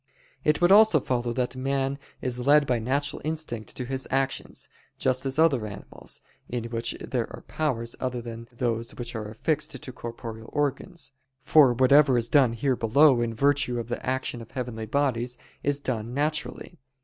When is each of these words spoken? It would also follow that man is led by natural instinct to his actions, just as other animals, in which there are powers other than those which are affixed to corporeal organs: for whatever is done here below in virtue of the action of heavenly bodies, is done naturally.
It 0.43 0.59
would 0.61 0.71
also 0.71 0.99
follow 0.99 1.31
that 1.33 1.55
man 1.55 1.99
is 2.23 2.39
led 2.47 2.65
by 2.65 2.79
natural 2.79 3.21
instinct 3.23 3.75
to 3.77 3.85
his 3.85 4.07
actions, 4.09 4.67
just 4.97 5.27
as 5.27 5.37
other 5.37 5.67
animals, 5.67 6.21
in 6.49 6.63
which 6.71 6.93
there 6.99 7.31
are 7.31 7.43
powers 7.43 7.95
other 7.99 8.19
than 8.19 8.47
those 8.51 8.95
which 8.95 9.13
are 9.13 9.29
affixed 9.29 9.79
to 9.83 9.91
corporeal 9.91 10.49
organs: 10.51 11.11
for 11.39 11.73
whatever 11.75 12.17
is 12.17 12.29
done 12.29 12.53
here 12.53 12.75
below 12.75 13.21
in 13.21 13.35
virtue 13.35 13.79
of 13.79 13.89
the 13.89 14.03
action 14.03 14.41
of 14.41 14.49
heavenly 14.49 14.87
bodies, 14.87 15.37
is 15.61 15.79
done 15.79 16.15
naturally. 16.15 16.79